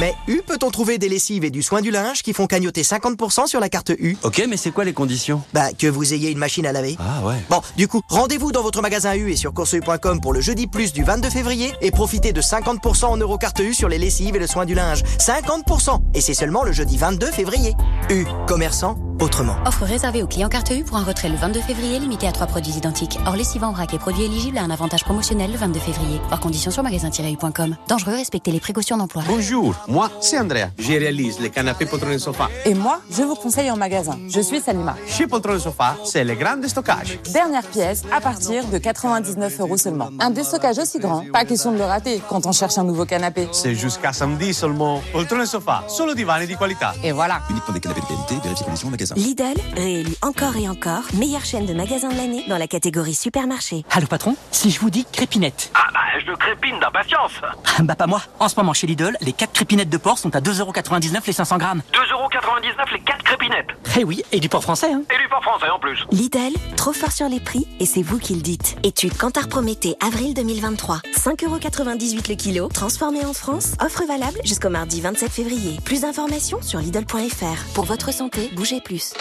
[0.00, 3.46] Mais U peut-on trouver des lessives et du soin du linge qui font cagnoter 50%
[3.46, 4.16] sur la carte U?
[4.22, 5.42] Ok, mais c'est quoi les conditions?
[5.52, 6.96] Bah, que vous ayez une machine à laver.
[6.98, 7.36] Ah ouais.
[7.50, 10.92] Bon, du coup, rendez-vous dans votre magasin U et sur courseu.com pour le jeudi plus
[10.92, 14.40] du 22 février et profitez de 50% en euro carte U sur les lessives et
[14.40, 15.02] le soin du linge.
[15.18, 17.74] 50% Et c'est seulement le jeudi 22 février.
[18.10, 19.56] U, commerçant, autrement.
[19.66, 22.46] Offre réservée aux clients carte U pour un retrait le 22 février limité à trois
[22.46, 23.18] produits identiques.
[23.26, 26.20] Or, lessivant vrac et produits éligibles à un avantage promotionnel le 22 février.
[26.30, 27.76] Hors conditions sur magasin-u.com.
[27.88, 29.22] Dangereux, respectez les précautions d'emploi.
[29.26, 30.70] Bonjour, moi c'est Andrea.
[30.78, 32.48] Je réalise les canapés poltrons sofa.
[32.64, 34.18] Et moi, je vous conseille en magasin.
[34.28, 34.96] Je suis Salima.
[35.06, 37.18] Chez Poltron Sofa, c'est le grand stockage.
[37.32, 40.10] Dernière pièce à partir de 99 euros seulement.
[40.20, 43.48] Un déstockage aussi grand, pas question de le rater quand on cherche un nouveau canapé.
[43.52, 45.02] C'est jusqu'à samedi seulement.
[45.12, 46.94] Poltron Sofa, solo divani di qualità.
[47.02, 47.40] Et voilà.
[47.50, 49.14] Uniquement des canapés de qualité, vérifiez conditions au magasin.
[49.16, 53.84] Lidl, réélu encore et encore, meilleure chaîne de magasins de l'année dans la catégorie supermarché.
[53.90, 55.70] Allô patron, si je vous dis crépinette.
[55.74, 57.32] Ah bah, je crépine d'impatience.
[57.80, 58.22] Bah pas moi.
[58.40, 61.56] En ce moment chez Lidl, les 4 crépinettes de porc sont à 2,99€ les 500
[61.56, 61.80] grammes.
[61.94, 63.68] 2,99€ les 4 crépinettes.
[63.96, 65.00] Eh oui, et du porc français hein.
[65.10, 66.04] Et du port français en plus.
[66.12, 68.76] Lidl, trop fort sur les prix et c'est vous qui le dites.
[68.82, 70.98] Étude Cantar Prométhée, avril 2023.
[71.16, 73.72] 5,98€ le kilo, transformé en France.
[73.80, 75.78] Offre valable jusqu'au mardi 27 février.
[75.82, 77.72] Plus d'informations sur Lidl.fr.
[77.74, 79.14] Pour votre santé, bougez plus.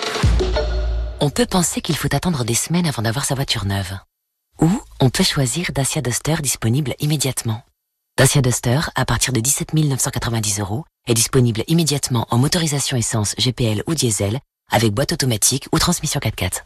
[1.22, 3.94] On peut penser qu'il faut attendre des semaines avant d'avoir sa voiture neuve.
[4.60, 4.70] Ou
[5.00, 7.62] on peut choisir Dacia Duster disponible immédiatement.
[8.16, 13.82] Dacia Duster, à partir de 17 990 euros, est disponible immédiatement en motorisation essence GPL
[13.88, 14.39] ou diesel,
[14.72, 16.59] avec boîte automatique ou transmission 4x4.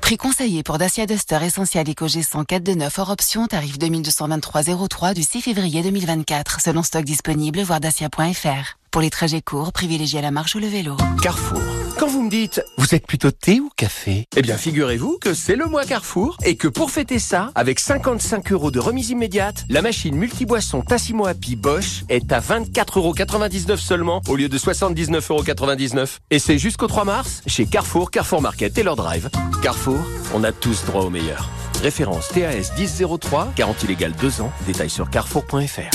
[0.00, 5.14] Prix conseillé pour Dacia Duster Essentiel Eco G100 4 de 9 hors option, tarif 2223,03
[5.14, 8.78] du 6 février 2024, selon stock disponible, voir dacia.fr.
[8.90, 10.96] Pour les trajets courts, privilégiez la marche ou le vélo.
[11.22, 11.62] Carrefour.
[12.00, 15.54] Quand vous me dites, vous êtes plutôt thé ou café Eh bien, figurez-vous que c'est
[15.54, 19.82] le mois Carrefour et que pour fêter ça, avec 55 euros de remise immédiate, la
[19.82, 26.06] machine multiboisson Tassimo Happy Bosch est à 24,99 euros seulement au lieu de 79,99 euros.
[26.30, 29.28] Et c'est jusqu'au 3 mars chez Carrefour, Carrefour Market et leur drive.
[29.62, 30.00] Carrefour,
[30.32, 31.50] on a tous droit au meilleur.
[31.82, 35.90] Référence TAS 1003, garantie légale 2 ans, détail sur carrefour.fr.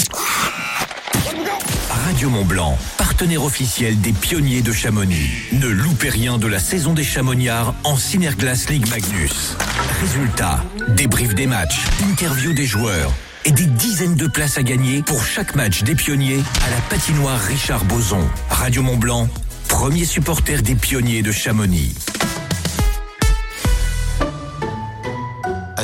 [2.05, 2.77] Radio Mont Blanc,
[3.17, 5.29] partenaire officiel des pionniers de Chamonix.
[5.53, 9.55] Ne loupez rien de la saison des Chamonniards en Synerglass League Magnus.
[10.01, 13.13] Résultats, débrief des matchs, interview des joueurs
[13.45, 17.39] et des dizaines de places à gagner pour chaque match des pionniers à la patinoire
[17.39, 18.27] Richard Boson.
[18.49, 19.29] Radio Mont Blanc,
[19.69, 21.95] premier supporter des pionniers de Chamonix.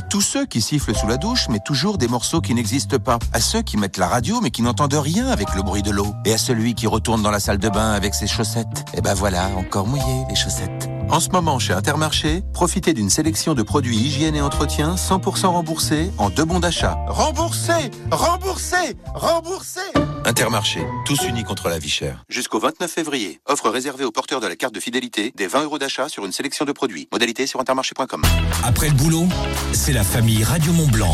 [0.09, 3.19] Tous ceux qui sifflent sous la douche, mais toujours des morceaux qui n'existent pas.
[3.33, 6.13] À ceux qui mettent la radio, mais qui n'entendent rien avec le bruit de l'eau.
[6.25, 8.85] Et à celui qui retourne dans la salle de bain avec ses chaussettes.
[8.93, 10.89] Et ben voilà, encore mouillé les chaussettes.
[11.11, 16.09] En ce moment, chez Intermarché, profitez d'une sélection de produits hygiène et entretien 100% remboursés
[16.17, 16.97] en deux bons d'achat.
[17.09, 19.81] Remboursés Remboursés Remboursés
[20.23, 22.23] Intermarché, tous unis contre la vie chère.
[22.29, 23.41] Jusqu'au 29 février.
[23.45, 26.31] Offre réservée aux porteurs de la carte de fidélité des 20 euros d'achat sur une
[26.31, 27.09] sélection de produits.
[27.11, 28.21] Modalité sur intermarché.com.
[28.63, 29.27] Après le boulot,
[29.73, 31.13] c'est la famille Radio Mont Blanc.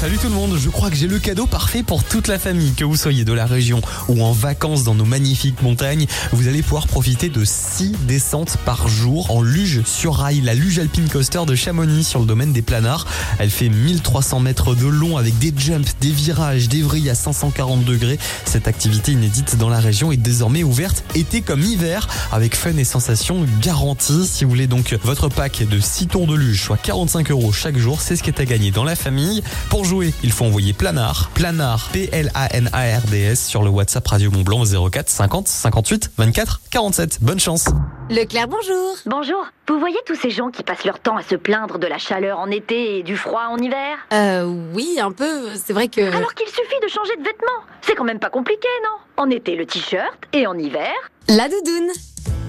[0.00, 2.72] Salut tout le monde, je crois que j'ai le cadeau parfait pour toute la famille.
[2.72, 6.62] Que vous soyez de la région ou en vacances dans nos magnifiques montagnes, vous allez
[6.62, 11.44] pouvoir profiter de 6 descentes par jour en luge sur rail, la luge alpine coaster
[11.46, 13.06] de Chamonix sur le domaine des planards.
[13.38, 17.84] Elle fait 1300 mètres de long avec des jumps, des virages, des vrilles à 540
[17.84, 18.18] degrés.
[18.46, 22.84] Cette activité inédite dans la région est désormais ouverte été comme hiver avec fun et
[22.84, 24.26] sensations garanties.
[24.26, 27.76] Si vous voulez donc votre pack de 6 tours de luge, soit 45 euros chaque
[27.76, 29.42] jour, c'est ce qui est à gagner dans la famille.
[29.90, 35.48] Jouer, il faut envoyer Planard, Planard, P-L-A-N-A-R-D-S sur le WhatsApp Radio Mont Blanc 04 50
[35.48, 37.18] 58 24 47.
[37.20, 37.64] Bonne chance.
[38.08, 38.94] Leclerc, bonjour.
[39.06, 39.44] Bonjour.
[39.66, 42.38] Vous voyez tous ces gens qui passent leur temps à se plaindre de la chaleur
[42.38, 43.98] en été et du froid en hiver?
[44.12, 45.48] Euh, oui, un peu.
[45.56, 46.02] C'est vrai que.
[46.02, 47.64] Alors qu'il suffit de changer de vêtements.
[47.80, 49.24] C'est quand même pas compliqué, non?
[49.24, 50.92] En été, le t-shirt et en hiver
[51.26, 51.90] La doudoune.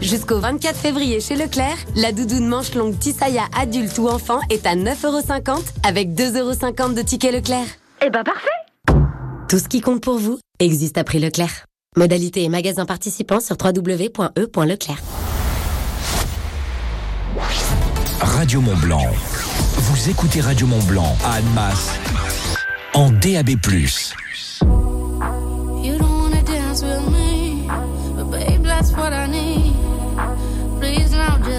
[0.01, 4.75] Jusqu'au 24 février chez Leclerc, la doudoune manche longue Tissaya adulte ou enfant est à
[4.75, 7.67] 9,50€ avec 2,50€ de ticket Leclerc.
[8.03, 8.49] Eh ben parfait
[9.47, 11.65] Tout ce qui compte pour vous existe à prix Leclerc.
[11.95, 15.01] Modalité et magasin participants sur www.e.leclerc.
[18.21, 19.05] Radio Mont Blanc.
[19.75, 21.91] Vous écoutez Radio Mont Blanc à Annemasse
[22.93, 23.51] en DAB+.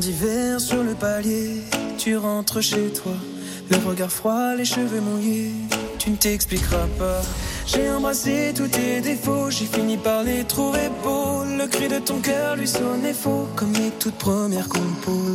[0.00, 1.62] D'hiver sur le palier,
[1.98, 3.12] tu rentres chez toi.
[3.70, 5.52] Le regard froid, les cheveux mouillés,
[5.98, 7.22] tu ne t'expliqueras pas.
[7.64, 11.44] J'ai embrassé tous tes défauts, j'ai fini par les trouver beaux.
[11.44, 15.30] Le cri de ton cœur lui sonnait faux, comme les toutes premières compos.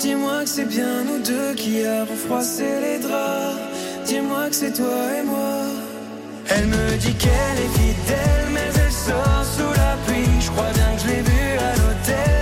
[0.00, 3.60] Dis-moi que c'est bien nous deux qui avons froissé les draps.
[4.06, 5.66] Dis-moi que c'est toi et moi.
[6.48, 10.40] Elle me dit qu'elle est fidèle, mais elle sort sous la pluie.
[10.40, 12.41] Je crois bien que je l'ai à l'hôtel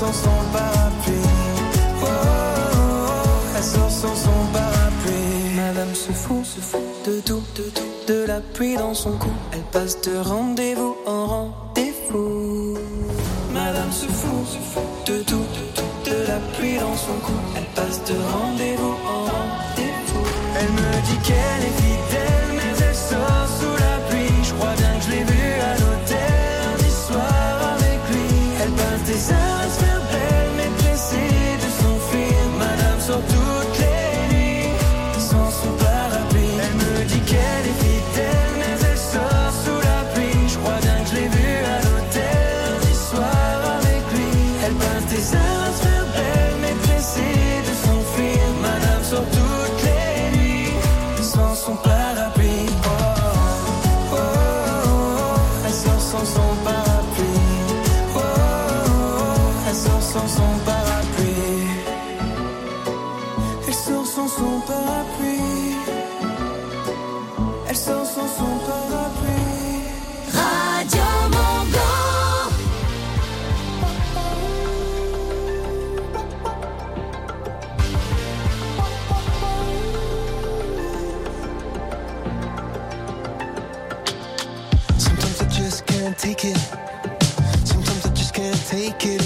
[0.00, 1.14] sans son parapluie.
[2.02, 5.54] Oh, oh, oh, elle sort sans son parapluie.
[5.56, 9.32] Madame se fout, se fout de tout, de tout, de la pluie dans son cou.
[9.52, 12.76] Elle passe de rendez-vous en rendez-vous.
[13.54, 17.38] Madame se fout, se fout de tout, de tout, de la pluie dans son cou.
[17.56, 20.26] Elle passe de rendez-vous en rendez-vous.
[20.58, 22.05] Elle me dit qu'elle est fidèle,
[68.16, 68.32] Radio.
[84.98, 86.56] Sometimes I just can't take it.
[87.64, 89.25] Sometimes I just can't take it,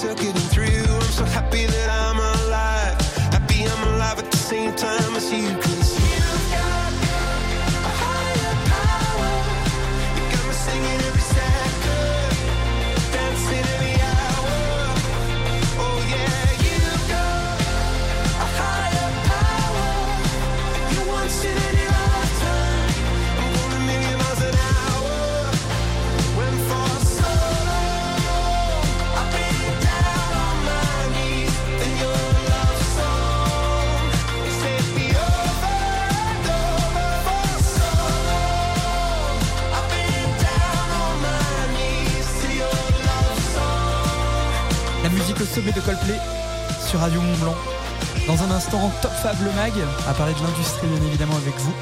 [0.00, 0.94] circuiting through.
[0.94, 1.99] I'm so happy that I'm
[49.22, 49.72] Fab le Mag,
[50.08, 51.72] à parler de l'industrie bien évidemment avec vous.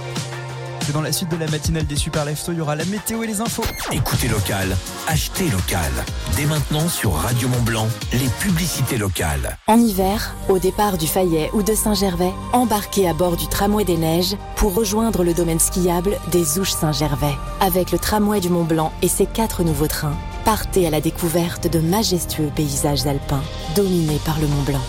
[0.84, 3.22] que dans la suite de la matinale des Super Leftos, il y aura la météo
[3.22, 3.62] et les infos.
[3.92, 4.76] Écoutez local,
[5.06, 5.92] achetez local.
[6.34, 9.56] Dès maintenant sur Radio Mont Blanc, les publicités locales.
[9.68, 13.98] En hiver, au départ du Fayet ou de Saint-Gervais, embarquez à bord du tramway des
[13.98, 17.36] neiges pour rejoindre le domaine skiable des Ouches Saint-Gervais.
[17.60, 21.70] Avec le tramway du Mont Blanc et ses quatre nouveaux trains, partez à la découverte
[21.70, 23.44] de majestueux paysages alpins
[23.76, 24.82] dominés par le Mont Blanc.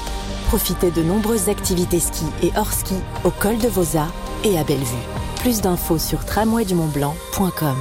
[0.50, 4.08] Profitez de nombreuses activités ski et hors ski au col de Vosa
[4.44, 5.06] et à Bellevue.
[5.42, 7.76] Plus d'infos sur tramwaydumontblanc.com.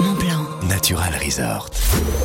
[0.00, 0.68] Mont Blanc.
[0.68, 1.70] Natural Resort.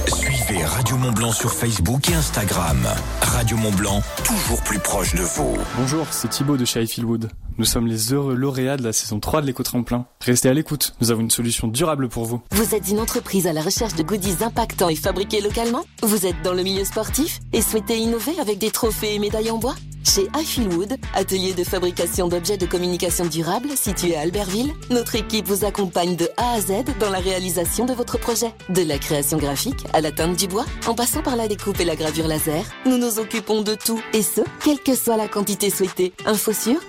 [0.06, 2.88] Suivez Radio Mont Blanc sur Facebook et Instagram.
[3.22, 5.58] Radio Mont Blanc, toujours plus proche de vous.
[5.76, 7.32] Bonjour, c'est Thibaut de chez Highfieldwood.
[7.58, 10.06] Nous sommes les heureux lauréats de la saison 3 de l'éco-tremplin.
[10.22, 12.42] Restez à l'écoute, nous avons une solution durable pour vous.
[12.52, 16.42] Vous êtes une entreprise à la recherche de goodies impactants et fabriqués localement Vous êtes
[16.44, 20.28] dans le milieu sportif et souhaitez innover avec des trophées et médailles en bois Chez
[20.34, 26.16] Highfieldwood, atelier de fabrication d'objets de communication durable situé à Albertville, notre équipe vous accompagne
[26.16, 28.54] de A à Z dans la réalisation de votre projet.
[28.70, 31.86] De la création graphique à la teinte du bois, en passant par la découpe et
[31.86, 35.70] la gravure laser, nous nous occupons de tout et ce, quelle que soit la quantité
[35.70, 36.14] souhaitée.
[36.26, 36.80] Info sur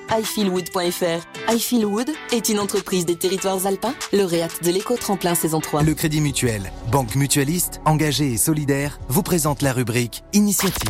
[0.55, 1.34] hollywood.fr.
[1.49, 1.51] highfieldwood.fr.
[1.51, 5.83] Highfieldwood est une entreprise des territoires alpins, lauréate de l'éco-tremplin saison 3.
[5.83, 10.89] Le Crédit Mutuel, banque mutualiste, engagée et solidaire, vous présente la rubrique Initiative.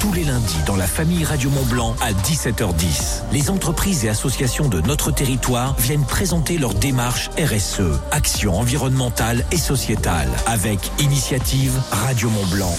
[0.00, 3.22] Tous les lundis dans la famille Radio Mont Blanc à 17h10.
[3.32, 9.56] Les entreprises et associations de notre territoire viennent présenter leur démarche RSE, action environnementale et
[9.56, 12.76] sociétale, avec Initiative Radio Mont Blanc.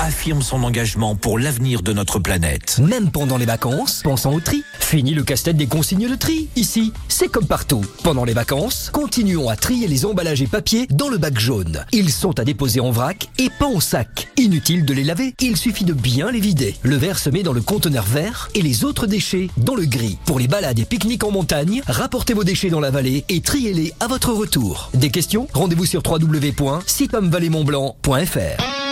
[0.00, 2.80] Affirme son engagement pour l'avenir de notre planète.
[2.80, 4.64] Même pendant les vacances, pensons au tri.
[4.80, 5.22] Fini le
[5.56, 6.48] des consignes de tri.
[6.56, 7.82] Ici, c'est comme partout.
[8.02, 11.84] Pendant les vacances, continuons à trier les emballages et papiers dans le bac jaune.
[11.92, 14.28] Ils sont à déposer en vrac et pas en sac.
[14.36, 16.74] Inutile de les laver, il suffit de bien les vider.
[16.82, 20.18] Le verre se met dans le conteneur vert et les autres déchets dans le gris.
[20.26, 23.94] Pour les balades et pique-niques en montagne, rapportez vos déchets dans la vallée et triez-les
[24.00, 24.90] à votre retour.
[24.94, 25.48] Des questions?
[25.52, 28.84] Rendez-vous sur www.sitomvalleymontblanc.fr.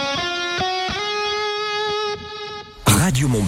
[2.87, 3.43] Radio Mont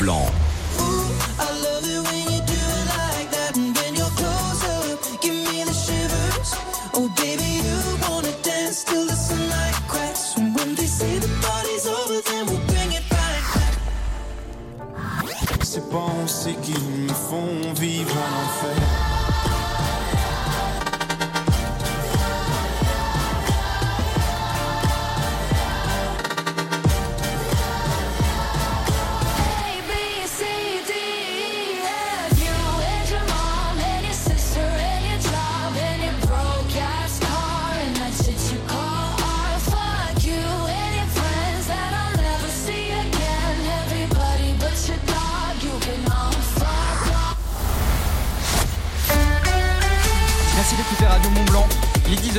[15.74, 18.13] ces pensées qui me font vivre.